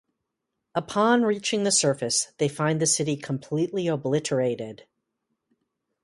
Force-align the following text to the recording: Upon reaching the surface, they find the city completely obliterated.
Upon 0.73 1.21
reaching 1.21 1.63
the 1.63 1.71
surface, 1.71 2.31
they 2.39 2.47
find 2.47 2.81
the 2.81 2.87
city 2.87 3.15
completely 3.15 3.87
obliterated. 3.87 4.87